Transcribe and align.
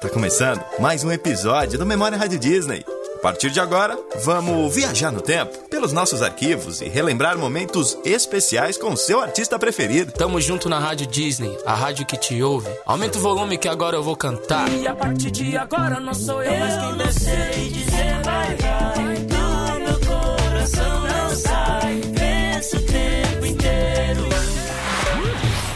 Tá 0.00 0.08
começando 0.08 0.62
mais 0.78 1.02
um 1.02 1.10
episódio 1.10 1.76
do 1.76 1.84
Memória 1.84 2.16
Rádio 2.16 2.38
Disney. 2.38 2.84
A 3.16 3.18
partir 3.18 3.50
de 3.50 3.58
agora, 3.58 3.98
vamos 4.22 4.72
viajar 4.72 5.10
no 5.10 5.20
tempo 5.20 5.68
pelos 5.68 5.92
nossos 5.92 6.22
arquivos 6.22 6.80
e 6.80 6.88
relembrar 6.88 7.36
momentos 7.36 7.98
especiais 8.04 8.78
com 8.78 8.94
seu 8.94 9.20
artista 9.20 9.58
preferido. 9.58 10.12
Tamo 10.12 10.40
junto 10.40 10.68
na 10.68 10.78
Rádio 10.78 11.04
Disney, 11.08 11.58
a 11.66 11.74
rádio 11.74 12.06
que 12.06 12.16
te 12.16 12.40
ouve. 12.40 12.70
Aumenta 12.86 13.18
o 13.18 13.20
volume 13.20 13.58
que 13.58 13.66
agora 13.66 13.96
eu 13.96 14.02
vou 14.04 14.14
cantar. 14.14 14.70
E 14.72 14.86
a 14.86 14.94
partir 14.94 15.32
de 15.32 15.56
agora 15.56 15.98
não 15.98 16.14
sou 16.14 16.44
eu, 16.44 16.56
mas 16.60 16.80
quem 16.80 16.94
você 16.96 17.20
sei 17.20 17.68
dizer 17.68 18.22
vai, 18.22 18.54
vai. 18.54 19.14
Do 19.16 19.80
meu 19.80 20.00
coração 20.06 21.08
não 21.08 21.34
sai, 21.34 22.00
penso 22.14 22.76
o 22.76 22.82
tempo 22.82 23.46
inteiro. 23.46 24.28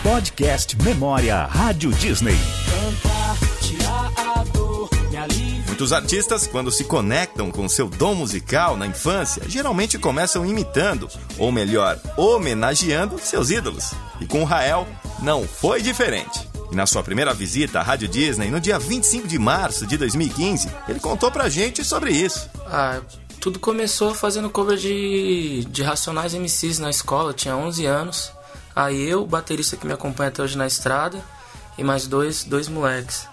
Podcast 0.05 0.81
Memória 0.81 1.45
Rádio 1.45 1.91
Disney. 1.91 2.39
Muitos 5.83 5.93
artistas, 5.93 6.47
quando 6.47 6.71
se 6.71 6.85
conectam 6.85 7.51
com 7.51 7.69
seu 7.69 7.89
dom 7.89 8.15
musical 8.15 8.77
na 8.77 8.87
infância, 8.87 9.43
geralmente 9.49 9.99
começam 9.99 10.47
imitando, 10.47 11.09
ou 11.37 11.51
melhor, 11.51 11.99
homenageando 12.17 13.19
seus 13.19 13.51
ídolos. 13.51 13.91
E 14.21 14.27
com 14.27 14.45
Rael, 14.45 14.87
não 15.21 15.43
foi 15.43 15.83
diferente. 15.83 16.49
E 16.71 16.77
na 16.77 16.87
sua 16.87 17.03
primeira 17.03 17.35
visita 17.35 17.81
à 17.81 17.83
Rádio 17.83 18.07
Disney, 18.07 18.49
no 18.49 18.61
dia 18.61 18.79
25 18.79 19.27
de 19.27 19.41
março 19.41 19.85
de 19.85 19.97
2015, 19.97 20.71
ele 20.89 21.01
contou 21.01 21.33
pra 21.33 21.49
gente 21.49 21.83
sobre 21.83 22.13
isso. 22.13 22.49
Ah, 22.69 23.01
tudo 23.41 23.59
começou 23.59 24.15
fazendo 24.15 24.49
cover 24.49 24.79
de, 24.79 25.65
de 25.69 25.83
Racionais 25.83 26.33
MCs 26.33 26.79
na 26.79 26.91
escola, 26.91 27.31
eu 27.31 27.35
tinha 27.35 27.57
11 27.57 27.85
anos. 27.87 28.33
Aí 28.77 29.03
eu, 29.03 29.27
baterista 29.27 29.77
que 29.77 29.85
me 29.85 29.93
acompanha 29.93 30.29
até 30.29 30.45
hoje 30.45 30.57
na 30.57 30.69
estrada, 30.69 31.19
e 31.77 31.83
mais 31.83 32.07
dois, 32.07 32.45
dois 32.45 32.69
moleques. 32.69 33.32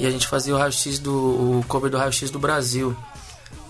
E 0.00 0.06
a 0.06 0.10
gente 0.10 0.26
fazia 0.26 0.54
o 0.54 0.58
raio-x 0.58 0.98
do 0.98 1.12
o 1.12 1.64
cover 1.68 1.90
do 1.90 1.98
raio-x 1.98 2.30
do 2.30 2.38
Brasil. 2.38 2.96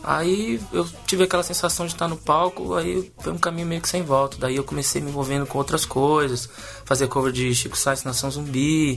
Aí 0.05 0.61
eu 0.73 0.89
tive 1.05 1.25
aquela 1.25 1.43
sensação 1.43 1.87
de 1.87 1.93
estar 1.93 2.07
no 2.07 2.17
palco, 2.17 2.75
aí 2.75 3.13
foi 3.19 3.33
um 3.33 3.39
caminho 3.39 3.67
meio 3.67 3.83
que 3.83 3.89
sem 3.89 4.05
volta. 4.05 4.37
Daí 4.39 4.55
eu 4.55 4.63
comecei 4.63 5.01
me 5.03 5.11
envolvendo 5.11 5.45
com 5.45 5.59
outras 5.59 5.85
coisas, 5.85 6.49
fazer 6.85 7.09
cover 7.09 7.33
de 7.33 7.53
Chico 7.53 7.77
Sainz 7.77 8.05
Nação 8.05 8.31
Zumbi. 8.31 8.97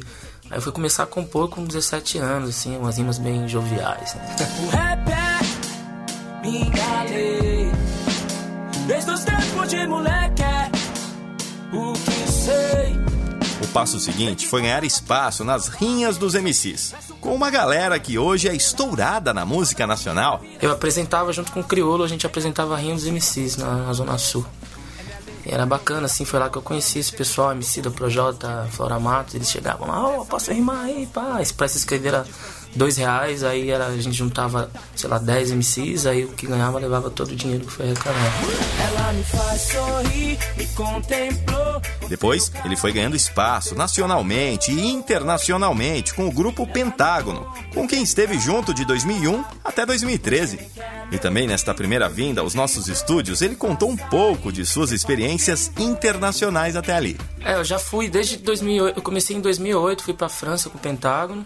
Aí 0.52 0.58
eu 0.58 0.62
fui 0.62 0.72
começar 0.72 1.04
a 1.04 1.08
compor 1.08 1.50
com 1.50 1.66
17 1.66 2.20
anos, 2.20 2.50
assim, 2.52 2.78
umas 2.78 2.98
rimas 2.98 3.18
bem 3.18 3.48
joviais. 3.48 4.14
Né? 4.14 4.36
O 4.64 4.70
rap 4.70 5.10
é 5.10 6.48
minha 6.48 7.04
lei. 7.10 7.72
Desde 8.86 9.10
os 9.10 9.24
tempos 9.24 9.70
de 9.70 9.88
moleque 9.88 10.43
passo 13.74 14.00
seguinte 14.00 14.48
foi 14.48 14.62
ganhar 14.62 14.84
espaço 14.84 15.44
nas 15.44 15.68
rinhas 15.68 16.16
dos 16.16 16.36
MCs, 16.36 16.94
com 17.20 17.34
uma 17.34 17.50
galera 17.50 18.00
que 18.00 18.20
hoje 18.20 18.48
é 18.48 18.56
estourada 18.56 19.34
na 19.34 19.46
música 19.46 19.88
nacional. 19.88 20.42
Eu 20.62 20.72
apresentava 20.72 21.34
junto 21.34 21.52
com 21.52 21.62
o 21.62 21.64
Criolo, 21.64 22.04
a 22.04 22.08
gente 22.08 22.24
apresentava 22.24 22.78
Rinho 22.78 22.96
dos 22.96 23.06
MCs 23.06 23.58
na, 23.58 23.88
na 23.88 23.94
Zona 23.94 24.16
Sul. 24.20 24.46
E 25.44 25.52
era 25.52 25.66
bacana, 25.66 26.06
assim, 26.06 26.24
foi 26.24 26.40
lá 26.40 26.52
que 26.52 26.58
eu 26.58 26.62
conheci 26.62 27.00
esse 27.00 27.12
pessoal, 27.12 27.52
MC 27.52 27.82
da 27.82 27.90
Projota, 27.90 28.68
Flora 28.72 29.00
Matos, 29.00 29.34
eles 29.34 29.50
chegavam 29.50 29.88
lá, 29.88 30.08
ó, 30.08 30.24
posso 30.24 30.54
rimar 30.54 30.86
aí, 30.86 31.08
pá. 31.08 31.42
Pra 31.58 31.68
se 31.68 31.78
escrever 31.80 32.10
era 32.10 32.26
dois 32.76 32.98
reais, 32.98 33.44
aí 33.44 33.70
era, 33.70 33.88
a 33.88 33.98
gente 33.98 34.18
juntava, 34.18 34.70
sei 34.96 35.10
lá, 35.10 35.18
10 35.18 35.52
MCs, 35.52 36.06
aí 36.06 36.26
o 36.26 36.30
que 36.30 36.48
ganhava 36.48 36.80
levava 36.80 37.10
todo 37.10 37.32
o 37.32 37.36
dinheiro 37.36 37.66
que 37.66 37.72
foi 37.72 37.86
arrecadado. 37.86 38.20
Ela 38.88 39.14
me 39.14 39.24
faz 39.24 39.62
sorrir, 39.62 40.40
me 40.58 40.68
contemplou. 40.68 41.82
Depois, 42.08 42.52
ele 42.66 42.76
foi 42.76 42.92
ganhando 42.92 43.16
espaço 43.16 43.76
nacionalmente 43.76 44.72
e 44.72 44.88
internacionalmente 44.88 46.14
com 46.14 46.28
o 46.28 46.32
grupo 46.32 46.68
Pentágono, 46.68 47.48
com 47.74 47.88
quem 47.88 48.04
esteve 48.04 48.38
junto 48.40 48.74
de 48.74 48.86
2001 48.86 49.44
até 49.64 49.86
2013. 49.86 50.60
E 51.12 51.18
também 51.18 51.48
nesta 51.48 51.74
primeira 51.74 52.10
vinda 52.10 52.42
aos 52.42 52.54
nossos 52.54 52.88
estúdios, 52.88 53.42
ele 53.42 53.56
contou 53.56 53.90
um 53.90 53.98
pouco 53.98 54.52
de 54.52 54.66
suas 54.66 54.92
experiências 54.92 55.72
internacionais 55.78 56.76
até 56.76 56.94
ali. 56.94 57.18
É, 57.44 57.56
eu 57.56 57.64
já 57.64 57.78
fui 57.78 58.10
desde 58.10 58.38
2008, 58.38 58.98
eu 58.98 59.02
comecei 59.02 59.36
em 59.36 59.42
2008, 59.42 60.04
fui 60.04 60.14
pra 60.14 60.30
França 60.30 60.70
com 60.70 60.78
o 60.78 60.82
Pentágono. 60.82 61.46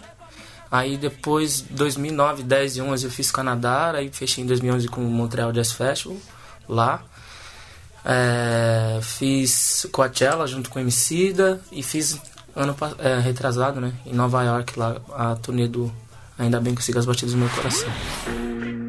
Aí 0.70 0.96
depois, 0.96 1.62
2009, 1.62 2.42
10 2.42 2.76
e 2.76 2.82
11 2.82 3.04
eu 3.04 3.10
fiz 3.10 3.30
Canadá, 3.30 3.92
aí 3.92 4.10
fechei 4.12 4.44
em 4.44 4.46
2011 4.46 4.88
com 4.88 5.00
o 5.00 5.10
Montreal 5.10 5.52
Jazz 5.52 5.72
Festival, 5.72 6.16
lá. 6.68 7.02
É, 8.04 9.00
fiz 9.02 9.86
Coachella 9.90 10.46
junto 10.46 10.70
com 10.70 10.78
o 10.78 10.82
Emicida 10.82 11.60
e 11.72 11.82
fiz 11.82 12.18
ano 12.54 12.76
é, 12.98 13.18
retrasado, 13.18 13.80
né, 13.80 13.92
em 14.04 14.12
Nova 14.12 14.42
York, 14.42 14.78
lá, 14.78 15.00
a 15.14 15.36
turnê 15.36 15.66
do 15.68 15.92
Ainda 16.38 16.60
Bem 16.60 16.74
que 16.74 16.90
eu 16.90 16.98
as 16.98 17.06
batidas 17.06 17.32
do 17.32 17.38
meu 17.38 17.48
coração. 17.48 17.88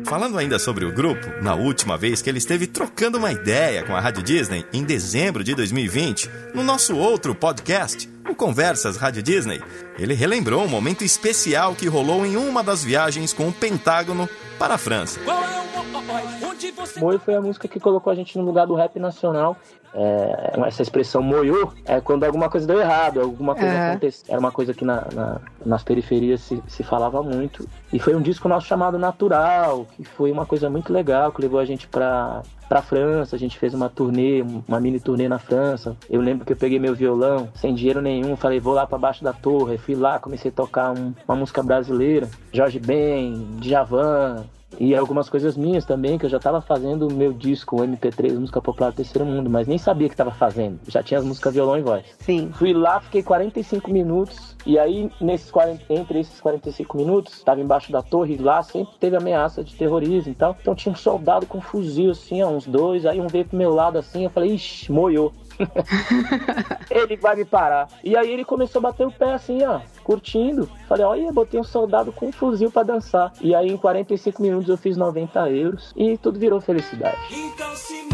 Falando 0.05 0.37
ainda 0.39 0.57
sobre 0.57 0.85
o 0.85 0.91
grupo, 0.91 1.27
na 1.41 1.53
última 1.53 1.97
vez 1.97 2.21
que 2.21 2.29
ele 2.29 2.39
esteve 2.39 2.65
trocando 2.65 3.19
uma 3.19 3.31
ideia 3.31 3.83
com 3.83 3.95
a 3.95 3.99
Rádio 3.99 4.23
Disney, 4.23 4.65
em 4.73 4.83
dezembro 4.83 5.43
de 5.43 5.53
2020, 5.53 6.29
no 6.55 6.63
nosso 6.63 6.95
outro 6.95 7.35
podcast, 7.35 8.09
o 8.29 8.35
Conversas 8.35 8.97
Rádio 8.97 9.21
Disney, 9.23 9.61
ele 9.97 10.13
relembrou 10.13 10.63
um 10.63 10.67
momento 10.67 11.03
especial 11.03 11.73
que 11.75 11.87
rolou 11.87 12.25
em 12.25 12.35
uma 12.37 12.63
das 12.63 12.83
viagens 12.83 13.33
com 13.33 13.47
o 13.47 13.53
Pentágono 13.53 14.27
para 14.57 14.75
a 14.75 14.77
França. 14.77 15.19
É 15.19 15.23
o 15.23 15.83
mo- 15.83 16.49
onde 16.49 16.71
você 16.71 16.99
Moio 16.99 17.19
foi 17.19 17.35
a 17.35 17.41
música 17.41 17.67
que 17.67 17.79
colocou 17.79 18.11
a 18.11 18.15
gente 18.15 18.37
no 18.37 18.43
lugar 18.43 18.67
do 18.67 18.75
rap 18.75 18.99
nacional. 18.99 19.57
É, 19.91 20.53
essa 20.67 20.83
expressão 20.83 21.19
moiô 21.21 21.71
é 21.83 21.99
quando 21.99 22.23
alguma 22.23 22.47
coisa 22.47 22.67
deu 22.67 22.79
errado, 22.79 23.19
alguma 23.21 23.55
coisa 23.55 23.73
Aham. 23.73 23.89
aconteceu. 23.91 24.25
Era 24.29 24.39
uma 24.39 24.51
coisa 24.51 24.71
que 24.71 24.85
na- 24.85 25.07
na- 25.13 25.41
nas 25.65 25.81
periferias 25.83 26.41
se, 26.41 26.61
se 26.67 26.83
falava 26.83 27.23
muito. 27.23 27.67
E 27.91 27.99
foi 27.99 28.13
um 28.15 28.21
disco 28.21 28.47
nosso 28.47 28.67
chamado 28.67 28.99
Natural, 28.99 29.87
que 29.97 30.03
foi 30.03 30.31
uma 30.31 30.45
coisa 30.45 30.69
muito 30.69 30.93
legal, 30.93 31.31
que 31.31 31.41
levou 31.41 31.59
a 31.59 31.65
gente 31.65 31.87
pra, 31.87 32.43
pra 32.67 32.83
França. 32.83 33.35
A 33.35 33.39
gente 33.39 33.57
fez 33.57 33.73
uma 33.73 33.89
turnê, 33.89 34.43
uma 34.67 34.79
mini 34.79 34.99
turnê 34.99 35.27
na 35.27 35.39
França. 35.39 35.97
Eu 36.07 36.21
lembro 36.21 36.45
que 36.45 36.53
eu 36.53 36.57
peguei 36.57 36.77
meu 36.77 36.93
violão, 36.93 37.49
sem 37.55 37.73
dinheiro 37.73 37.99
nenhum, 38.21 38.35
falei, 38.35 38.59
vou 38.59 38.73
lá 38.73 38.85
pra 38.85 38.97
baixo 38.97 39.23
da 39.23 39.33
torre. 39.33 39.77
Fui 39.77 39.95
lá, 39.95 40.19
comecei 40.19 40.49
a 40.51 40.53
tocar 40.53 40.91
um- 40.91 41.13
uma 41.27 41.35
música 41.37 41.63
brasileira, 41.63 42.29
Jorge 42.51 42.79
Ben, 42.79 43.47
Djavan, 43.59 44.45
e 44.79 44.95
algumas 44.95 45.29
coisas 45.29 45.57
minhas 45.57 45.83
também, 45.83 46.17
que 46.17 46.25
eu 46.25 46.29
já 46.29 46.39
tava 46.39 46.61
fazendo 46.61 47.07
o 47.07 47.13
meu 47.13 47.33
disco, 47.33 47.77
o 47.77 47.83
MP3, 47.83 48.37
Música 48.37 48.61
Popular 48.61 48.91
do 48.91 48.95
Terceiro 48.97 49.25
Mundo, 49.25 49.49
mas 49.49 49.67
nem 49.67 49.77
sabia 49.77 50.07
que 50.07 50.15
tava 50.15 50.31
fazendo. 50.31 50.79
Já 50.87 51.01
tinha 51.01 51.19
as 51.19 51.25
músicas 51.25 51.53
violão 51.53 51.77
e 51.77 51.81
voz. 51.81 52.05
Sim. 52.19 52.51
Fui 52.53 52.71
lá, 52.73 52.99
fiquei 53.01 53.23
45 53.23 53.91
minutos, 53.91 54.55
e 54.65 54.77
aí, 54.77 55.09
nesses 55.19 55.49
40, 55.49 55.83
entre 55.89 56.19
esses 56.19 56.39
45 56.39 56.97
minutos, 56.97 57.41
tava 57.43 57.59
embaixo 57.61 57.91
da 57.91 58.01
torre, 58.01 58.35
e 58.35 58.37
lá 58.37 58.61
sempre 58.61 58.93
teve 58.99 59.15
ameaça 59.15 59.63
de 59.63 59.75
terrorismo 59.75 60.31
e 60.31 60.35
tal. 60.35 60.55
Então 60.61 60.75
tinha 60.75 60.93
um 60.93 60.95
soldado 60.95 61.47
com 61.47 61.59
fuzil, 61.59 62.11
assim, 62.11 62.43
ó, 62.43 62.49
uns 62.49 62.67
dois, 62.67 63.05
aí 63.05 63.19
um 63.19 63.27
veio 63.27 63.45
pro 63.45 63.57
meu 63.57 63.73
lado 63.73 63.97
assim, 63.97 64.23
eu 64.23 64.29
falei, 64.29 64.53
ixi, 64.53 64.91
moiou. 64.91 65.33
ele 66.89 67.17
vai 67.17 67.35
me 67.35 67.45
parar. 67.45 67.87
E 68.03 68.15
aí 68.15 68.31
ele 68.31 68.45
começou 68.45 68.79
a 68.79 68.83
bater 68.83 69.05
o 69.05 69.11
pé 69.11 69.33
assim, 69.33 69.63
ó, 69.63 69.81
curtindo. 70.03 70.69
Falei, 70.87 71.05
olha, 71.05 71.31
botei 71.31 71.59
um 71.59 71.63
soldado 71.63 72.11
com 72.11 72.27
um 72.27 72.31
fuzil 72.31 72.71
pra 72.71 72.83
dançar. 72.83 73.31
E 73.41 73.53
aí 73.53 73.69
em 73.69 73.77
45 73.77 74.41
minutos 74.41 74.69
eu 74.69 74.77
fiz 74.77 74.97
90 74.97 75.49
euros 75.49 75.93
e 75.95 76.17
tudo 76.17 76.39
virou 76.39 76.59
felicidade. 76.61 77.17
então 77.31 77.75
se. 77.75 78.09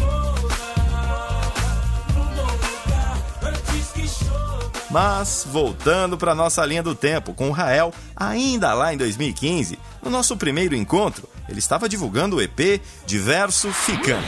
Mas, 4.96 5.46
voltando 5.52 6.18
para 6.18 6.34
nossa 6.34 6.66
linha 6.66 6.82
do 6.82 6.96
tempo, 6.96 7.34
com 7.34 7.50
o 7.50 7.52
Rael, 7.52 7.94
ainda 8.16 8.74
lá 8.74 8.94
em 8.94 8.98
2015, 8.98 9.78
no 10.02 10.10
nosso 10.10 10.38
primeiro 10.38 10.74
encontro, 10.74 11.28
ele 11.50 11.60
estava 11.60 11.90
divulgando 11.90 12.38
o 12.38 12.42
EP 12.42 12.82
Diverso 13.06 13.74
Ficando. 13.74 14.24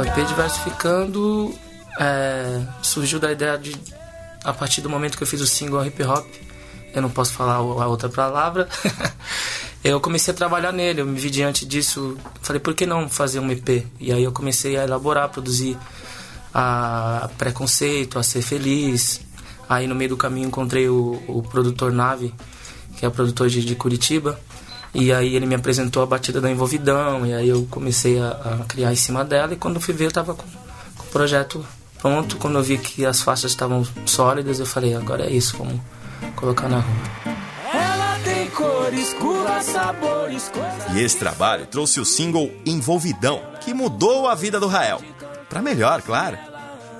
Ah, 0.00 0.02
o. 0.02 0.04
EP 0.04 0.26
Diversificando 0.26 1.54
é, 1.98 2.62
surgiu 2.82 3.18
da 3.18 3.30
ideia 3.30 3.58
de, 3.58 3.76
a 4.42 4.52
partir 4.52 4.80
do 4.80 4.88
momento 4.88 5.16
que 5.16 5.22
eu 5.22 5.26
fiz 5.26 5.40
o 5.40 5.46
single 5.46 5.84
hip 5.84 6.02
hop, 6.02 6.26
eu 6.94 7.02
não 7.02 7.10
posso 7.10 7.32
falar 7.32 7.56
a 7.56 7.86
outra 7.86 8.08
palavra, 8.08 8.68
eu 9.84 10.00
comecei 10.00 10.32
a 10.32 10.36
trabalhar 10.36 10.72
nele, 10.72 11.02
eu 11.02 11.06
me 11.06 11.18
vi 11.20 11.30
diante 11.30 11.66
disso, 11.66 12.16
falei, 12.40 12.60
por 12.60 12.74
que 12.74 12.86
não 12.86 13.08
fazer 13.08 13.40
um 13.40 13.50
EP? 13.50 13.86
E 14.00 14.12
aí 14.12 14.24
eu 14.24 14.32
comecei 14.32 14.76
a 14.76 14.84
elaborar, 14.84 15.28
produzir 15.28 15.76
a, 16.52 17.24
a 17.24 17.28
preconceito, 17.28 18.18
a 18.18 18.22
ser 18.22 18.42
feliz. 18.42 19.20
Aí 19.68 19.86
no 19.86 19.94
meio 19.94 20.10
do 20.10 20.16
caminho 20.16 20.48
encontrei 20.48 20.88
o, 20.88 21.22
o 21.28 21.42
produtor 21.42 21.92
Nave, 21.92 22.34
que 22.96 23.04
é 23.04 23.08
o 23.08 23.12
produtor 23.12 23.48
de, 23.48 23.64
de 23.64 23.74
Curitiba. 23.76 24.40
E 24.92 25.12
aí 25.12 25.36
ele 25.36 25.46
me 25.46 25.54
apresentou 25.54 26.02
a 26.02 26.06
batida 26.06 26.40
da 26.40 26.50
Envolvidão, 26.50 27.24
e 27.24 27.32
aí 27.32 27.48
eu 27.48 27.66
comecei 27.70 28.18
a, 28.18 28.30
a 28.30 28.64
criar 28.66 28.92
em 28.92 28.96
cima 28.96 29.24
dela, 29.24 29.52
e 29.52 29.56
quando 29.56 29.76
eu 29.76 29.80
fui 29.80 29.94
ver 29.94 30.06
eu 30.06 30.12
tava 30.12 30.34
com, 30.34 30.44
com 30.96 31.04
o 31.04 31.10
projeto 31.10 31.64
pronto, 32.00 32.36
quando 32.38 32.58
eu 32.58 32.62
vi 32.62 32.78
que 32.78 33.04
as 33.04 33.20
faixas 33.20 33.52
estavam 33.52 33.86
sólidas, 34.06 34.58
eu 34.58 34.66
falei, 34.66 34.94
agora 34.94 35.26
é 35.26 35.30
isso, 35.30 35.56
vamos 35.56 35.80
colocar 36.34 36.68
na 36.68 36.80
rua. 36.80 37.36
Ela 37.72 38.18
tem 38.24 38.48
cores, 38.50 39.12
cura, 39.14 39.62
sabores, 39.62 40.48
coisas. 40.48 40.94
E 40.94 41.00
esse 41.00 41.18
trabalho 41.18 41.66
trouxe 41.66 42.00
o 42.00 42.04
single 42.04 42.50
Envolvidão, 42.66 43.40
que 43.60 43.72
mudou 43.72 44.26
a 44.26 44.34
vida 44.34 44.58
do 44.58 44.66
Rael. 44.66 45.00
Pra 45.48 45.62
melhor, 45.62 46.02
claro. 46.02 46.38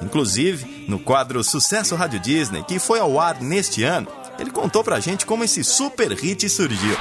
Inclusive, 0.02 0.86
no 0.88 0.98
quadro 0.98 1.42
Sucesso 1.44 1.94
Rádio 1.94 2.20
Disney, 2.20 2.62
que 2.62 2.78
foi 2.78 3.00
ao 3.00 3.20
ar 3.20 3.40
neste 3.40 3.82
ano, 3.82 4.08
ele 4.38 4.50
contou 4.50 4.82
pra 4.82 5.00
gente 5.00 5.26
como 5.26 5.44
esse 5.44 5.62
super 5.62 6.12
hit 6.12 6.48
surgiu. 6.48 6.96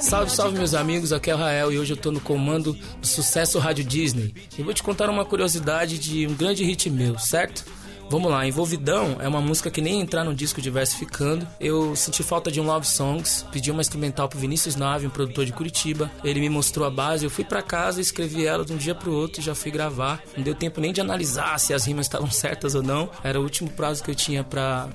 Salve, 0.00 0.30
salve 0.30 0.56
meus 0.56 0.74
amigos, 0.74 1.12
aqui 1.12 1.30
é 1.30 1.34
o 1.34 1.38
Rael 1.38 1.72
e 1.72 1.78
hoje 1.78 1.92
eu 1.92 1.96
tô 1.96 2.10
no 2.10 2.20
comando 2.20 2.72
do 3.00 3.06
Sucesso 3.06 3.58
Rádio 3.58 3.84
Disney. 3.84 4.34
E 4.58 4.62
vou 4.62 4.72
te 4.72 4.82
contar 4.82 5.08
uma 5.10 5.24
curiosidade 5.24 5.98
de 5.98 6.26
um 6.26 6.34
grande 6.34 6.64
hit 6.64 6.88
meu, 6.90 7.18
certo? 7.18 7.64
Vamos 8.10 8.30
lá, 8.30 8.46
Envolvidão 8.46 9.18
é 9.20 9.28
uma 9.28 9.40
música 9.40 9.70
que 9.70 9.82
nem 9.82 10.00
entrar 10.00 10.24
no 10.24 10.34
disco 10.34 10.62
diversificando. 10.62 11.46
Eu 11.60 11.94
senti 11.94 12.22
falta 12.22 12.50
de 12.50 12.58
um 12.58 12.64
Love 12.64 12.86
Songs, 12.86 13.44
pedi 13.52 13.70
uma 13.70 13.82
instrumental 13.82 14.28
pro 14.28 14.38
Vinícius 14.38 14.76
Nave, 14.76 15.06
um 15.06 15.10
produtor 15.10 15.44
de 15.44 15.52
Curitiba. 15.52 16.10
Ele 16.24 16.40
me 16.40 16.48
mostrou 16.48 16.86
a 16.86 16.90
base, 16.90 17.24
eu 17.24 17.30
fui 17.30 17.44
para 17.44 17.60
casa, 17.60 18.00
escrevi 18.00 18.46
ela 18.46 18.64
de 18.64 18.72
um 18.72 18.78
dia 18.78 18.94
pro 18.94 19.12
outro 19.12 19.40
e 19.40 19.44
já 19.44 19.54
fui 19.54 19.70
gravar. 19.70 20.22
Não 20.34 20.42
deu 20.42 20.54
tempo 20.54 20.80
nem 20.80 20.92
de 20.92 21.02
analisar 21.02 21.58
se 21.60 21.74
as 21.74 21.84
rimas 21.84 22.06
estavam 22.06 22.30
certas 22.30 22.74
ou 22.74 22.82
não. 22.82 23.10
Era 23.22 23.38
o 23.38 23.42
último 23.42 23.68
prazo 23.70 24.02
que 24.02 24.10
eu 24.10 24.14
tinha 24.14 24.42
pra 24.42 24.88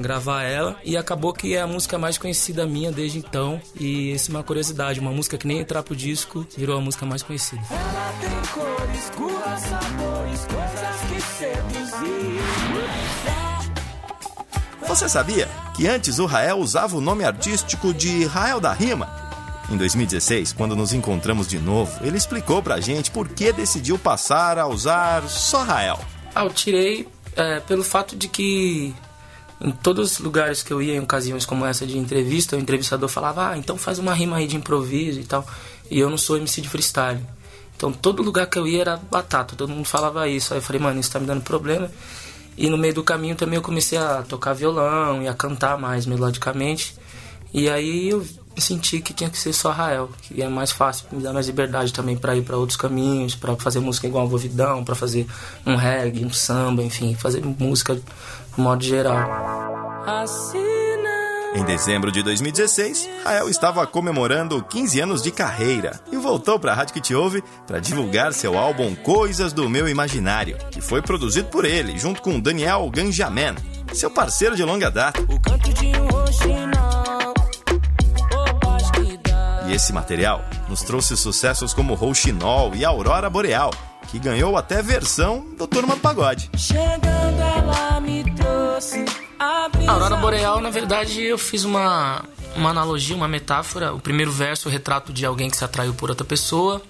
gravar 0.00 0.42
ela. 0.42 0.76
E 0.82 0.96
acabou 0.96 1.34
que 1.34 1.54
é 1.54 1.60
a 1.60 1.66
música 1.66 1.98
mais 1.98 2.16
conhecida 2.16 2.66
minha 2.66 2.90
desde 2.90 3.18
então. 3.18 3.60
E 3.78 4.12
isso 4.12 4.30
é 4.30 4.34
uma 4.34 4.42
curiosidade, 4.42 5.00
uma 5.00 5.12
música 5.12 5.36
que 5.36 5.46
nem 5.46 5.58
entrar 5.58 5.82
pro 5.82 5.94
disco 5.94 6.46
virou 6.56 6.78
a 6.78 6.80
música 6.80 7.04
mais 7.04 7.22
conhecida. 7.22 7.62
Ela 7.70 8.14
tem 8.20 8.30
cores, 8.54 9.10
cores, 9.10 9.60
sabores, 9.60 10.46
coisas 10.46 11.00
que 11.10 11.20
seduzir. 11.20 12.53
Você 14.86 15.08
sabia 15.08 15.48
que 15.74 15.88
antes 15.88 16.18
o 16.18 16.26
Rael 16.26 16.58
usava 16.58 16.96
o 16.96 17.00
nome 17.00 17.24
artístico 17.24 17.92
de 17.92 18.26
Rael 18.26 18.60
da 18.60 18.72
Rima? 18.72 19.10
Em 19.70 19.76
2016, 19.76 20.52
quando 20.52 20.76
nos 20.76 20.92
encontramos 20.92 21.48
de 21.48 21.58
novo, 21.58 22.04
ele 22.06 22.16
explicou 22.16 22.62
pra 22.62 22.80
gente 22.80 23.10
por 23.10 23.28
que 23.28 23.52
decidiu 23.52 23.98
passar 23.98 24.58
a 24.58 24.66
usar 24.66 25.28
só 25.28 25.62
Rael. 25.64 25.98
Ah, 26.34 26.44
eu 26.44 26.50
tirei 26.50 27.08
é, 27.34 27.60
pelo 27.60 27.82
fato 27.82 28.14
de 28.14 28.28
que 28.28 28.94
em 29.60 29.70
todos 29.70 30.12
os 30.12 30.18
lugares 30.18 30.62
que 30.62 30.72
eu 30.72 30.82
ia, 30.82 30.94
em 30.94 31.00
ocasiões 31.00 31.46
como 31.46 31.64
essa 31.64 31.86
de 31.86 31.96
entrevista, 31.96 32.56
o 32.56 32.60
entrevistador 32.60 33.08
falava, 33.08 33.50
ah, 33.50 33.58
então 33.58 33.76
faz 33.76 33.98
uma 33.98 34.12
rima 34.12 34.36
aí 34.36 34.46
de 34.46 34.56
improviso 34.56 35.18
e 35.18 35.24
tal. 35.24 35.46
E 35.90 35.98
eu 35.98 36.10
não 36.10 36.18
sou 36.18 36.36
MC 36.36 36.60
de 36.60 36.68
freestyle. 36.68 37.20
Então 37.76 37.90
todo 37.90 38.22
lugar 38.22 38.46
que 38.46 38.58
eu 38.58 38.66
ia 38.68 38.82
era 38.82 38.96
batata, 38.96 39.56
todo 39.56 39.70
mundo 39.70 39.86
falava 39.86 40.28
isso. 40.28 40.52
Aí 40.52 40.58
eu 40.58 40.62
falei, 40.62 40.80
mano, 40.80 41.00
isso 41.00 41.10
tá 41.10 41.18
me 41.18 41.26
dando 41.26 41.42
problema. 41.42 41.90
E 42.56 42.68
no 42.68 42.78
meio 42.78 42.94
do 42.94 43.02
caminho 43.02 43.34
também 43.34 43.56
eu 43.56 43.62
comecei 43.62 43.98
a 43.98 44.22
tocar 44.22 44.52
violão 44.52 45.22
e 45.22 45.28
a 45.28 45.34
cantar 45.34 45.78
mais 45.78 46.06
melodicamente. 46.06 46.94
E 47.52 47.68
aí 47.68 48.08
eu 48.08 48.24
senti 48.56 49.00
que 49.00 49.12
tinha 49.12 49.30
que 49.30 49.38
ser 49.38 49.52
só 49.52 49.70
Rael, 49.70 50.10
que 50.22 50.40
é 50.42 50.48
mais 50.48 50.70
fácil, 50.70 51.06
me 51.12 51.22
dá 51.22 51.32
mais 51.32 51.46
liberdade 51.46 51.92
também 51.92 52.16
para 52.16 52.36
ir 52.36 52.42
para 52.42 52.56
outros 52.56 52.76
caminhos, 52.76 53.34
para 53.34 53.56
fazer 53.56 53.80
música 53.80 54.06
igual 54.06 54.24
a 54.24 54.28
Vovidão, 54.28 54.84
para 54.84 54.94
fazer 54.94 55.26
um 55.66 55.76
reggae, 55.76 56.24
um 56.24 56.32
samba, 56.32 56.82
enfim, 56.82 57.14
fazer 57.14 57.44
música 57.44 57.94
de 57.94 58.02
modo 58.56 58.82
geral. 58.84 60.04
Em 61.54 61.62
dezembro 61.64 62.10
de 62.10 62.20
2016, 62.20 63.08
Rael 63.24 63.48
estava 63.48 63.86
comemorando 63.86 64.60
15 64.60 65.00
anos 65.00 65.22
de 65.22 65.30
carreira 65.30 66.00
e 66.10 66.16
voltou 66.16 66.58
para 66.58 66.72
a 66.72 66.74
Rádio 66.74 66.94
que 66.94 67.00
te 67.00 67.14
ouve 67.14 67.44
para 67.64 67.78
divulgar 67.78 68.32
seu 68.32 68.58
álbum 68.58 68.92
Coisas 68.96 69.52
do 69.52 69.68
Meu 69.68 69.88
Imaginário, 69.88 70.58
que 70.72 70.80
foi 70.80 71.00
produzido 71.00 71.48
por 71.50 71.64
ele, 71.64 71.96
junto 71.96 72.20
com 72.20 72.40
Daniel 72.40 72.90
Ganjamin, 72.90 73.54
seu 73.92 74.10
parceiro 74.10 74.56
de 74.56 74.64
longa 74.64 74.90
data. 74.90 75.20
E 79.68 79.72
esse 79.72 79.92
material 79.92 80.44
nos 80.68 80.82
trouxe 80.82 81.16
sucessos 81.16 81.72
como 81.72 81.94
Rouxinol 81.94 82.74
e 82.74 82.84
Aurora 82.84 83.30
Boreal, 83.30 83.70
que 84.08 84.18
ganhou 84.18 84.56
até 84.56 84.82
versão 84.82 85.46
do 85.56 85.68
Turma 85.68 85.94
do 85.94 86.00
Pagode. 86.00 86.50
Chegando 86.56 87.06
ela 87.40 88.00
me 88.00 88.24
trouxe 88.34 89.04
a 89.38 89.70
Aurora 89.88 90.16
Boreal, 90.16 90.60
na 90.60 90.70
verdade, 90.70 91.22
eu 91.22 91.38
fiz 91.38 91.64
uma, 91.64 92.24
uma 92.56 92.70
analogia, 92.70 93.16
uma 93.16 93.28
metáfora. 93.28 93.92
O 93.92 94.00
primeiro 94.00 94.30
verso, 94.30 94.68
o 94.68 94.72
retrato 94.72 95.12
de 95.12 95.24
alguém 95.26 95.50
que 95.50 95.56
se 95.56 95.64
atraiu 95.64 95.94
por 95.94 96.10
outra 96.10 96.24
pessoa. 96.24 96.82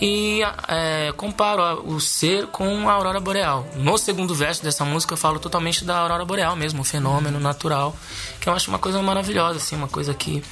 E 0.00 0.40
é, 0.68 1.12
comparo 1.16 1.62
o 1.86 2.00
ser 2.00 2.48
com 2.48 2.88
a 2.88 2.92
Aurora 2.92 3.20
Boreal. 3.20 3.66
No 3.76 3.96
segundo 3.96 4.34
verso 4.34 4.62
dessa 4.62 4.84
música, 4.84 5.14
eu 5.14 5.18
falo 5.18 5.38
totalmente 5.38 5.84
da 5.84 5.98
Aurora 5.98 6.24
Boreal 6.24 6.56
mesmo, 6.56 6.80
um 6.80 6.84
fenômeno 6.84 7.38
natural. 7.38 7.96
Que 8.40 8.48
eu 8.48 8.52
acho 8.52 8.68
uma 8.70 8.78
coisa 8.78 9.00
maravilhosa, 9.02 9.58
assim, 9.58 9.76
uma 9.76 9.88
coisa 9.88 10.12
que 10.12 10.42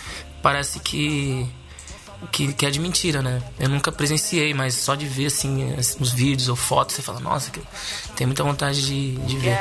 parece 0.42 0.78
que. 0.80 1.48
Que, 2.30 2.52
que 2.52 2.64
é 2.64 2.70
de 2.70 2.78
mentira, 2.78 3.20
né? 3.20 3.42
Eu 3.58 3.68
nunca 3.68 3.90
presenciei, 3.90 4.54
mas 4.54 4.74
só 4.74 4.94
de 4.94 5.06
ver 5.06 5.26
assim 5.26 5.74
os 5.98 6.12
vídeos 6.12 6.48
ou 6.48 6.54
fotos, 6.54 6.94
você 6.94 7.02
fala, 7.02 7.18
nossa, 7.18 7.50
tem 8.14 8.28
muita 8.28 8.44
vontade 8.44 8.86
de, 8.86 9.16
de 9.16 9.36
ver. 9.38 9.58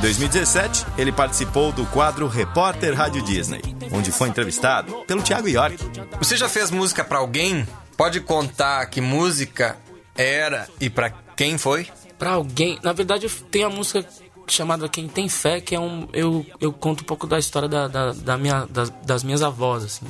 Em 0.00 0.08
2017, 0.08 0.86
ele 0.96 1.12
participou 1.12 1.72
do 1.72 1.84
quadro 1.84 2.26
Repórter 2.26 2.96
Rádio 2.96 3.20
Disney, 3.20 3.60
onde 3.92 4.10
foi 4.10 4.30
entrevistado 4.30 5.04
pelo 5.06 5.22
Thiago 5.22 5.46
York. 5.46 5.76
Você 6.18 6.38
já 6.38 6.48
fez 6.48 6.70
música 6.70 7.04
pra 7.04 7.18
alguém? 7.18 7.68
Pode 7.98 8.18
contar 8.22 8.86
que 8.86 8.98
música 8.98 9.76
era 10.16 10.66
e 10.80 10.88
pra 10.88 11.10
quem 11.36 11.58
foi? 11.58 11.86
Pra 12.18 12.30
alguém. 12.30 12.78
Na 12.82 12.94
verdade, 12.94 13.26
eu 13.26 13.30
tenho 13.50 13.66
a 13.66 13.70
música 13.70 14.02
chamada 14.46 14.88
Quem 14.88 15.06
Tem 15.06 15.28
Fé, 15.28 15.60
que 15.60 15.74
é 15.74 15.78
um. 15.78 16.08
Eu, 16.14 16.46
eu 16.58 16.72
conto 16.72 17.02
um 17.02 17.06
pouco 17.06 17.26
da 17.26 17.38
história 17.38 17.68
da, 17.68 17.86
da, 17.86 18.12
da 18.12 18.38
minha, 18.38 18.64
das, 18.70 18.88
das 19.04 19.22
minhas 19.22 19.42
avós, 19.42 19.84
assim. 19.84 20.06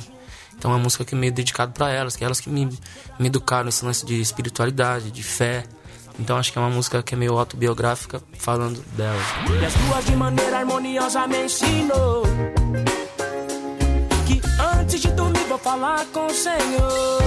Então 0.57 0.71
é 0.71 0.75
uma 0.75 0.83
música 0.83 1.03
que 1.03 1.13
é 1.13 1.17
meio 1.17 1.33
dedicado 1.33 1.73
pra 1.73 1.89
elas, 1.89 2.15
que 2.15 2.23
é 2.23 2.27
elas 2.27 2.39
que 2.39 2.49
me, 2.49 2.65
me 3.19 3.27
educaram 3.27 3.65
nesse 3.65 3.83
lance 3.83 4.05
de 4.05 4.21
espiritualidade, 4.21 5.11
de 5.11 5.21
fé. 5.21 5.65
Então 6.19 6.37
acho 6.37 6.51
que 6.51 6.57
é 6.57 6.61
uma 6.61 6.69
música 6.69 7.01
que 7.01 7.13
é 7.13 7.17
meio 7.17 7.37
autobiográfica 7.37 8.21
falando 8.37 8.83
delas. 8.95 9.25
E 9.49 9.65
as 9.65 9.73
duas 9.73 10.05
de 10.05 10.15
maneira 10.15 10.59
harmoniosa 10.59 11.27
me 11.27 11.45
ensinou 11.45 12.23
que 14.27 14.41
antes 14.79 14.99
de 14.99 15.07
dormir 15.09 15.43
vou 15.47 15.57
falar 15.57 16.05
com 16.07 16.27
o 16.27 16.33
Senhor. 16.33 17.21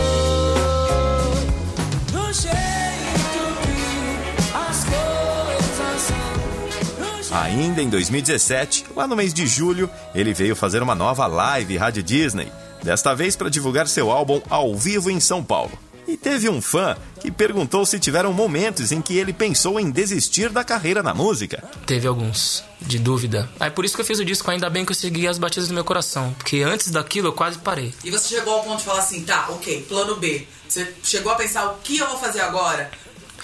Do 2.13 2.33
jeito 2.33 3.45
que 3.63 4.57
as 4.57 4.85
coisas 4.85 6.03
são. 6.03 7.07
Do 7.07 7.23
jeito 7.23 7.35
Ainda 7.35 7.83
em 7.83 7.89
2017, 7.89 8.87
lá 8.95 9.07
no 9.07 9.17
mês 9.17 9.35
de 9.35 9.47
julho, 9.47 9.91
ele 10.15 10.33
veio 10.33 10.55
fazer 10.55 10.83
uma 10.83 10.95
nova 10.95 11.27
live 11.27 11.77
Rádio 11.77 12.03
Disney, 12.03 12.51
desta 12.83 13.15
vez 13.15 13.35
para 13.37 13.49
divulgar 13.49 13.89
seu 13.89 14.11
álbum 14.11 14.41
ao 14.49 14.75
vivo 14.77 15.11
em 15.11 15.19
São 15.21 15.43
Paulo. 15.43 15.84
E 16.07 16.17
teve 16.17 16.49
um 16.49 16.61
fã 16.61 16.97
que 17.21 17.31
perguntou 17.31 17.87
se 17.87 17.99
tiveram 17.99 18.33
momentos 18.33 18.93
em 18.93 19.01
que 19.01 19.17
ele 19.17 19.33
pensou 19.33 19.81
em 19.81 19.91
desistir 19.91 20.51
da 20.51 20.63
carreira 20.63 21.03
na 21.03 21.15
música. 21.15 21.65
Teve 21.87 22.07
alguns, 22.07 22.63
de 22.81 22.99
dúvida. 22.99 23.49
Aí 23.59 23.71
por 23.71 23.85
isso 23.85 23.95
que 23.95 24.01
eu 24.03 24.05
fiz 24.05 24.19
o 24.19 24.25
disco, 24.25 24.51
ainda 24.51 24.69
bem 24.69 24.85
que 24.85 24.93
eu 24.93 24.97
segui 24.97 25.27
as 25.27 25.39
batidas 25.39 25.69
do 25.69 25.75
meu 25.75 25.85
coração. 25.85 26.35
Porque 26.35 26.63
antes 26.63 26.91
daquilo 26.91 27.29
eu 27.29 27.33
quase 27.33 27.59
parei. 27.59 27.95
E 28.05 28.11
você 28.11 28.37
chegou 28.37 28.55
ao 28.55 28.65
ponto 28.65 28.79
de 28.79 28.85
falar 28.85 29.01
assim, 29.01 29.23
tá, 29.25 29.47
ok, 29.49 29.83
plano 29.89 30.17
B. 30.17 30.47
Você 30.69 30.93
chegou 31.03 31.33
a 31.33 31.37
pensar 31.37 31.67
o 31.67 31.79
que 31.79 31.99
eu 31.99 32.07
vou 32.09 32.19
fazer 32.19 32.41
agora? 32.41 32.91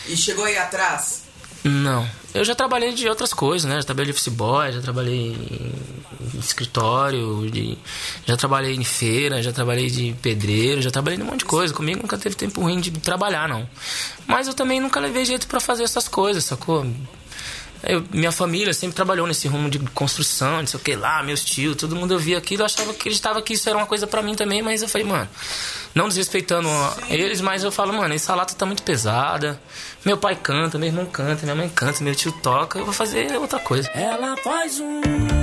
E 0.06 0.16
chegou 0.16 0.44
aí 0.44 0.56
atrás? 0.56 1.22
Não. 1.64 2.08
Eu 2.32 2.44
já 2.44 2.54
trabalhei 2.54 2.92
de 2.92 3.08
outras 3.08 3.32
coisas, 3.32 3.68
né? 3.68 3.76
Já 3.76 3.82
trabalhei 3.82 4.12
de 4.12 4.16
office 4.18 4.28
boy, 4.32 4.70
já 4.72 4.80
trabalhei 4.80 5.32
em 5.32 6.38
escritório, 6.38 7.50
de- 7.50 7.76
já 8.26 8.36
trabalhei 8.36 8.74
em 8.74 8.84
feira, 8.84 9.42
já 9.42 9.52
trabalhei 9.52 9.90
de 9.90 10.14
pedreiro, 10.22 10.80
já 10.80 10.90
trabalhei 10.90 11.18
em 11.18 11.22
um 11.22 11.26
monte 11.26 11.40
de 11.40 11.44
coisa. 11.46 11.74
Comigo 11.74 12.00
nunca 12.02 12.16
teve 12.16 12.34
tempo 12.36 12.60
ruim 12.60 12.80
de 12.80 12.90
trabalhar, 12.92 13.48
não. 13.48 13.68
Mas 14.26 14.46
eu 14.46 14.54
também 14.54 14.78
nunca 14.80 15.00
levei 15.00 15.24
jeito 15.24 15.46
pra 15.48 15.58
fazer 15.60 15.82
essas 15.82 16.06
coisas, 16.08 16.44
sacou? 16.44 16.86
Eu- 17.82 18.04
minha 18.12 18.30
família 18.32 18.72
sempre 18.74 18.94
trabalhou 18.94 19.26
nesse 19.26 19.48
rumo 19.48 19.70
de 19.70 19.78
construção, 19.78 20.58
não 20.58 20.66
sei 20.66 20.78
o 20.78 20.82
que 20.82 20.94
lá, 20.96 21.22
meus 21.22 21.42
tios, 21.44 21.76
todo 21.76 21.96
mundo 21.96 22.12
eu 22.14 22.18
via 22.18 22.36
aquilo, 22.38 22.62
eu 22.62 22.66
achava, 22.66 22.90
acreditava 22.90 23.40
que 23.40 23.54
isso 23.54 23.68
era 23.68 23.78
uma 23.78 23.86
coisa 23.86 24.06
pra 24.06 24.20
mim 24.22 24.34
também, 24.34 24.60
mas 24.62 24.82
eu 24.82 24.88
falei, 24.88 25.06
mano, 25.06 25.28
não 25.94 26.06
desrespeitando 26.08 26.68
a- 26.68 26.96
eles, 27.08 27.40
mas 27.40 27.64
eu 27.64 27.72
falo, 27.72 27.92
mano, 27.92 28.12
essa 28.14 28.34
lata 28.34 28.54
tá 28.54 28.66
muito 28.66 28.82
pesada. 28.82 29.60
Meu 30.04 30.16
pai 30.16 30.36
canta, 30.36 30.78
meu 30.78 30.88
irmão 30.88 31.06
canta, 31.06 31.42
minha 31.44 31.54
mãe 31.54 31.68
canta, 31.68 32.02
meu 32.04 32.14
tio 32.14 32.32
toca, 32.42 32.78
eu 32.78 32.84
vou 32.84 32.92
fazer 32.94 33.32
outra 33.38 33.58
coisa. 33.58 33.88
Ela 33.90 34.36
faz 34.36 34.78
um 34.78 35.00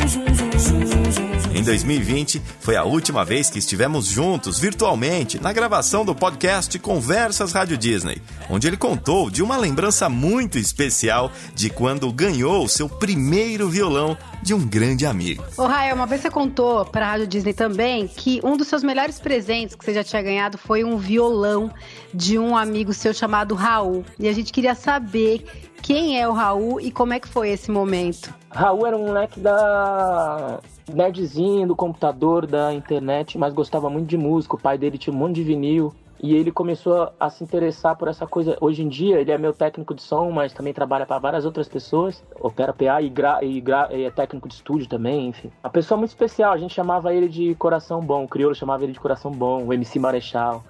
zum, 0.07 0.25
zum, 0.35 0.59
zum, 0.59 0.85
zum, 0.85 1.11
zum. 1.11 1.26
Em 1.57 1.63
2020, 1.63 2.39
foi 2.59 2.75
a 2.75 2.83
última 2.83 3.25
vez 3.25 3.49
que 3.49 3.57
estivemos 3.57 4.05
juntos, 4.05 4.59
virtualmente, 4.59 5.41
na 5.41 5.51
gravação 5.51 6.05
do 6.05 6.13
podcast 6.13 6.77
Conversas 6.77 7.51
Rádio 7.51 7.75
Disney, 7.75 8.21
onde 8.47 8.67
ele 8.67 8.77
contou 8.77 9.31
de 9.31 9.41
uma 9.41 9.57
lembrança 9.57 10.07
muito 10.07 10.59
especial 10.59 11.31
de 11.55 11.71
quando 11.71 12.13
ganhou 12.13 12.67
seu 12.67 12.87
primeiro 12.87 13.67
violão 13.69 14.15
de 14.43 14.53
um 14.53 14.67
grande 14.67 15.07
amigo. 15.07 15.43
Ô, 15.57 15.65
Rael, 15.65 15.95
uma 15.95 16.05
vez 16.05 16.21
você 16.21 16.29
contou 16.29 16.85
pra 16.85 17.07
Rádio 17.07 17.25
Disney 17.25 17.53
também 17.53 18.07
que 18.07 18.39
um 18.43 18.55
dos 18.55 18.67
seus 18.67 18.83
melhores 18.83 19.19
presentes 19.19 19.75
que 19.75 19.83
você 19.83 19.95
já 19.95 20.03
tinha 20.03 20.21
ganhado 20.21 20.59
foi 20.59 20.83
um 20.83 20.95
violão 20.95 21.73
de 22.13 22.37
um 22.37 22.55
amigo 22.55 22.93
seu 22.93 23.15
chamado 23.15 23.55
Raul. 23.55 24.05
E 24.19 24.27
a 24.27 24.31
gente 24.31 24.53
queria 24.53 24.75
saber 24.75 25.43
quem 25.81 26.19
é 26.21 26.27
o 26.27 26.33
Raul 26.33 26.79
e 26.79 26.91
como 26.91 27.13
é 27.13 27.19
que 27.19 27.27
foi 27.27 27.49
esse 27.49 27.71
momento. 27.71 28.31
Raul 28.57 28.87
era 28.87 28.97
um 28.97 29.05
moleque 29.05 29.39
da 29.39 30.59
nerdzinho, 30.91 31.67
do 31.67 31.75
computador, 31.75 32.47
da 32.47 32.73
internet, 32.73 33.37
mas 33.37 33.53
gostava 33.53 33.87
muito 33.87 34.07
de 34.07 34.17
música. 34.17 34.55
O 34.55 34.59
pai 34.59 34.79
dele 34.79 34.97
tinha 34.97 35.13
um 35.13 35.17
monte 35.17 35.35
de 35.35 35.43
vinil. 35.43 35.93
E 36.19 36.33
ele 36.33 36.51
começou 36.51 37.11
a 37.19 37.29
se 37.29 37.43
interessar 37.43 37.95
por 37.95 38.07
essa 38.07 38.25
coisa. 38.25 38.57
Hoje 38.59 38.81
em 38.81 38.89
dia, 38.89 39.21
ele 39.21 39.31
é 39.31 39.37
meu 39.37 39.53
técnico 39.53 39.93
de 39.93 40.01
som, 40.01 40.31
mas 40.31 40.53
também 40.53 40.73
trabalha 40.73 41.05
para 41.05 41.19
várias 41.19 41.45
outras 41.45 41.67
pessoas. 41.67 42.23
Opera 42.39 42.73
PA 42.73 42.99
e, 42.99 43.09
gra, 43.09 43.43
e, 43.43 43.61
gra, 43.61 43.89
e 43.91 44.03
é 44.05 44.09
técnico 44.09 44.47
de 44.47 44.55
estúdio 44.55 44.89
também, 44.89 45.27
enfim. 45.27 45.51
Uma 45.63 45.69
pessoa 45.69 45.95
muito 45.95 46.09
especial. 46.09 46.51
A 46.51 46.57
gente 46.57 46.73
chamava 46.73 47.13
ele 47.13 47.29
de 47.29 47.53
Coração 47.53 48.01
Bom. 48.01 48.23
O 48.23 48.27
Crioulo 48.27 48.55
chamava 48.55 48.83
ele 48.83 48.93
de 48.93 48.99
Coração 48.99 49.29
Bom. 49.29 49.65
O 49.65 49.71
MC 49.71 49.99
Marechal. 49.99 50.63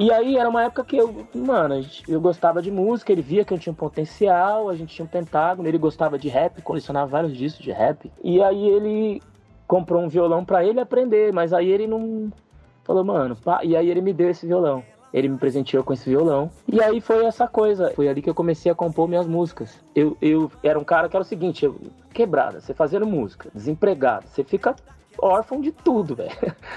E 0.00 0.10
aí 0.10 0.38
era 0.38 0.48
uma 0.48 0.64
época 0.64 0.82
que 0.82 0.96
eu, 0.96 1.26
mano, 1.34 1.84
eu 2.08 2.18
gostava 2.22 2.62
de 2.62 2.70
música, 2.70 3.12
ele 3.12 3.20
via 3.20 3.44
que 3.44 3.52
eu 3.52 3.58
tinha 3.58 3.70
um 3.70 3.76
potencial, 3.76 4.70
a 4.70 4.74
gente 4.74 4.94
tinha 4.94 5.04
um 5.04 5.08
pentágono, 5.08 5.68
ele 5.68 5.76
gostava 5.76 6.18
de 6.18 6.26
rap, 6.26 6.62
colecionava 6.62 7.06
vários 7.06 7.36
discos 7.36 7.62
de 7.62 7.70
rap. 7.70 8.10
E 8.24 8.42
aí 8.42 8.66
ele 8.66 9.22
comprou 9.68 10.00
um 10.00 10.08
violão 10.08 10.42
para 10.42 10.64
ele 10.64 10.80
aprender, 10.80 11.34
mas 11.34 11.52
aí 11.52 11.70
ele 11.70 11.86
não 11.86 12.32
falou, 12.82 13.04
mano, 13.04 13.36
pá, 13.36 13.60
e 13.62 13.76
aí 13.76 13.90
ele 13.90 14.00
me 14.00 14.14
deu 14.14 14.30
esse 14.30 14.46
violão. 14.46 14.82
Ele 15.12 15.28
me 15.28 15.36
presenteou 15.36 15.84
com 15.84 15.92
esse 15.92 16.08
violão. 16.08 16.50
E 16.66 16.82
aí 16.82 16.98
foi 16.98 17.26
essa 17.26 17.46
coisa. 17.46 17.92
Foi 17.94 18.08
ali 18.08 18.22
que 18.22 18.30
eu 18.30 18.34
comecei 18.34 18.72
a 18.72 18.74
compor 18.74 19.06
minhas 19.06 19.26
músicas. 19.26 19.78
Eu, 19.94 20.16
eu 20.22 20.50
era 20.62 20.78
um 20.78 20.84
cara 20.84 21.10
que 21.10 21.16
era 21.16 21.22
o 21.22 21.28
seguinte: 21.28 21.66
eu, 21.66 21.78
quebrada, 22.14 22.58
você 22.58 22.72
fazendo 22.72 23.06
música, 23.06 23.50
desempregado, 23.54 24.26
você 24.28 24.42
fica 24.44 24.74
órfão 25.18 25.60
de 25.60 25.72
tudo, 25.72 26.14
velho. 26.14 26.30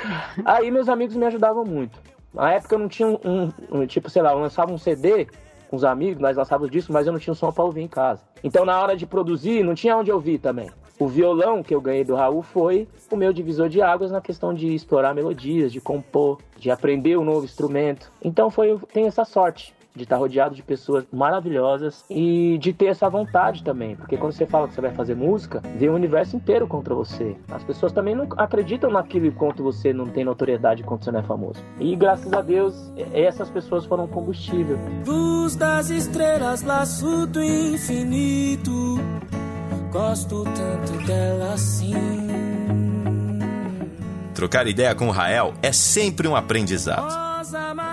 Aí 0.44 0.70
meus 0.70 0.90
amigos 0.90 1.16
me 1.16 1.26
ajudavam 1.26 1.64
muito. 1.64 1.98
Na 2.34 2.54
época 2.54 2.76
eu 2.76 2.80
não 2.80 2.88
tinha 2.88 3.08
um, 3.08 3.52
um, 3.72 3.86
tipo, 3.86 4.10
sei 4.10 4.22
lá, 4.22 4.32
eu 4.32 4.40
lançava 4.40 4.72
um 4.72 4.78
CD 4.78 5.28
com 5.70 5.76
os 5.76 5.84
amigos, 5.84 6.22
nós 6.22 6.38
lançávamos 6.38 6.72
disso, 6.72 6.92
mas 6.92 7.06
eu 7.06 7.14
não 7.14 7.20
tinha 7.20 7.34
som 7.34 7.52
pra 7.52 7.64
ouvir 7.64 7.82
em 7.82 7.88
casa. 7.88 8.22
Então 8.44 8.66
na 8.66 8.80
hora 8.80 8.96
de 8.96 9.06
produzir, 9.06 9.64
não 9.64 9.76
tinha 9.76 9.98
onde 9.98 10.12
ouvir 10.12 10.40
também. 10.40 10.70
O 11.00 11.08
violão 11.08 11.64
que 11.64 11.74
eu 11.74 11.82
ganhei 11.82 12.04
do 12.04 12.16
Raul 12.16 12.44
foi 12.44 12.88
o 13.12 13.16
meu 13.16 13.34
divisor 13.34 13.68
de 13.68 13.82
águas 13.82 14.12
na 14.12 14.22
questão 14.22 14.54
de 14.54 14.74
explorar 14.74 15.14
melodias, 15.14 15.72
de 15.72 15.82
compor, 15.82 16.40
de 16.58 16.70
aprender 16.70 17.18
um 17.18 17.24
novo 17.24 17.46
instrumento. 17.46 18.12
Então 18.24 18.50
foi, 18.50 18.78
tenho 18.94 19.08
essa 19.08 19.26
sorte 19.26 19.74
de 19.96 20.04
estar 20.04 20.18
rodeado 20.18 20.56
de 20.56 20.64
pessoas 20.64 21.06
maravilhosas 21.12 22.04
e 22.10 22.58
de 22.60 22.74
ter 22.74 22.88
essa 22.88 23.10
vontade 23.10 23.64
também, 23.64 23.96
porque 23.96 24.18
quando 24.18 24.34
você 24.34 24.46
fala 24.46 24.68
que 24.68 24.74
você 24.74 24.82
vai 24.82 24.92
fazer 24.92 25.16
música, 25.16 25.62
vem 25.78 25.90
o 25.90 25.94
universo 25.94 26.36
inteiro 26.36 26.68
contra 26.68 26.96
você. 26.96 27.36
As 27.50 27.64
pessoas 27.64 27.92
também 27.92 28.16
não 28.16 28.28
acreditam 28.38 28.90
naquilo 28.90 29.28
enquanto 29.28 29.62
você 29.62 29.94
não 29.94 30.08
tem 30.08 30.24
notoriedade 30.24 30.82
enquanto 30.82 31.04
você 31.04 31.12
não 31.12 31.20
é 31.20 31.24
famoso. 31.24 31.64
E 31.80 31.96
graças 31.96 32.32
a 32.34 32.42
Deus, 32.42 32.92
essas 33.14 33.50
pessoas 33.50 33.86
foram 33.86 34.08
combustível. 34.08 34.78
Luz 35.06 35.56
das 35.56 35.90
estrelas, 35.90 36.64
laço 36.64 37.28
do 37.28 37.44
infinito. 37.44 39.00
Gosto 39.92 40.44
tanto 40.44 41.06
dela 41.06 41.54
assim. 41.54 41.94
Trocar 44.34 44.66
ideia 44.68 44.96
com 44.96 45.08
o 45.08 45.12
Rael 45.12 45.54
é 45.62 45.72
sempre 45.72 46.28
um 46.28 46.36
aprendizado. 46.36 47.33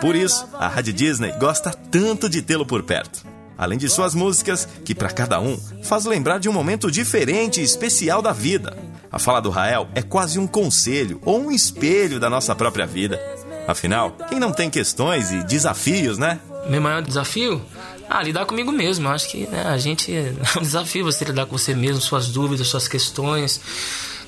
Por 0.00 0.14
isso, 0.14 0.48
a 0.54 0.68
Rádio 0.68 0.92
Disney 0.92 1.32
gosta 1.38 1.70
tanto 1.70 2.28
de 2.28 2.42
tê-lo 2.42 2.66
por 2.66 2.82
perto. 2.82 3.24
Além 3.56 3.78
de 3.78 3.88
suas 3.88 4.14
músicas, 4.14 4.66
que 4.84 4.94
para 4.94 5.10
cada 5.10 5.38
um 5.38 5.58
faz 5.82 6.06
lembrar 6.06 6.38
de 6.38 6.48
um 6.48 6.52
momento 6.52 6.90
diferente 6.90 7.60
e 7.60 7.64
especial 7.64 8.22
da 8.22 8.32
vida. 8.32 8.76
A 9.12 9.18
fala 9.18 9.40
do 9.40 9.50
Rael 9.50 9.88
é 9.94 10.02
quase 10.02 10.38
um 10.38 10.46
conselho 10.46 11.20
ou 11.24 11.40
um 11.40 11.50
espelho 11.50 12.18
da 12.18 12.30
nossa 12.30 12.54
própria 12.54 12.86
vida. 12.86 13.20
Afinal, 13.68 14.12
quem 14.28 14.40
não 14.40 14.52
tem 14.52 14.70
questões 14.70 15.30
e 15.30 15.44
desafios, 15.44 16.16
né? 16.16 16.40
Meu 16.68 16.80
maior 16.80 17.02
desafio? 17.02 17.60
Ah, 18.08 18.22
lidar 18.22 18.44
comigo 18.44 18.72
mesmo. 18.72 19.08
Acho 19.08 19.28
que 19.28 19.46
né, 19.46 19.62
a 19.62 19.78
gente. 19.78 20.10
É 20.56 20.58
um 20.58 20.62
desafio 20.62 21.04
você 21.04 21.24
lidar 21.24 21.46
com 21.46 21.56
você 21.56 21.74
mesmo, 21.74 22.00
suas 22.00 22.28
dúvidas, 22.28 22.66
suas 22.66 22.88
questões, 22.88 23.60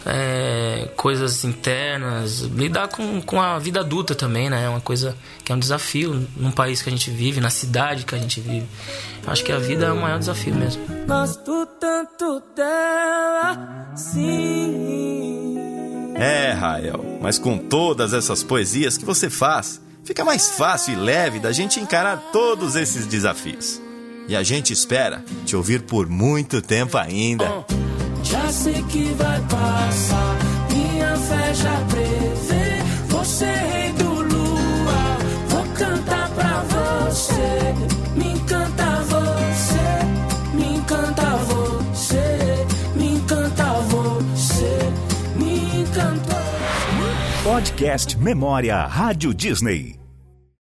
é, 0.07 0.89
coisas 0.97 1.45
internas. 1.45 2.41
Lidar 2.41 2.89
com, 2.89 3.21
com 3.23 3.41
a 3.41 3.59
vida 3.59 3.81
adulta 3.81 4.15
também, 4.15 4.51
né? 4.51 4.65
É 4.65 4.69
uma 4.69 4.81
coisa 4.81 5.17
que 5.45 5.53
é 5.53 5.55
um 5.55 5.59
desafio 5.59 6.27
num 6.37 6.51
país 6.51 6.83
que 6.83 6.89
a 6.89 6.93
gente 6.93 7.11
vive, 7.11 7.41
na 7.41 7.51
cidade 7.51 8.05
que 8.05 8.15
a 8.15 8.19
gente 8.19 8.41
vive. 8.41 8.67
Acho 9.27 9.45
que 9.45 9.53
a 9.53 9.59
vida 9.59 9.87
é 9.87 9.93
o 9.93 9.97
maior 9.97 10.19
desafio 10.19 10.55
mesmo. 10.55 10.83
Gosto 11.07 11.67
tanto 11.79 12.43
dela, 12.57 13.93
sim. 13.97 15.57
É, 16.15 16.53
Rael, 16.53 17.19
mas 17.21 17.39
com 17.39 17.59
todas 17.59 18.13
essas 18.13 18.43
poesias 18.43 18.97
que 18.97 19.05
você 19.05 19.31
faz, 19.31 19.81
fica 20.05 20.25
mais 20.25 20.51
fácil 20.51 20.95
e 20.95 20.97
leve 20.97 21.39
da 21.41 21.53
gente 21.53 21.81
encarar 21.81 22.31
todos 22.33 22.77
esses 22.77 23.07
desafios. 23.07 23.81
E 24.29 24.37
a 24.37 24.43
gente 24.43 24.73
espera 24.73 25.25
te 25.45 25.57
ouvir 25.57 25.83
por 25.83 26.09
muito 26.09 26.63
tempo 26.63 26.97
ainda. 26.97 27.65
Já 28.33 28.49
sei 28.51 28.83
que 28.85 29.05
vai 29.13 29.39
passar, 29.43 30.39
minha 30.71 31.15
fé 31.17 31.53
já 31.53 31.77
prevê. 31.91 32.83
Você 33.09 33.45
é 33.45 33.71
rei 33.73 33.93
do 33.93 34.23
lua, 34.23 35.19
vou 35.49 35.65
cantar 35.75 36.31
pra 36.31 36.65
você. 36.71 37.75
Me 38.17 38.33
encanta 38.33 39.03
você, 39.03 40.57
me 40.57 40.77
encanta 40.77 41.37
você, 41.45 42.67
me 42.97 43.17
encanta 43.17 43.65
você, 43.91 44.79
me 45.37 45.83
encanta. 45.83 46.43
Podcast 47.45 48.17
Memória 48.17 48.87
Rádio 48.87 49.35
Disney. 49.35 50.02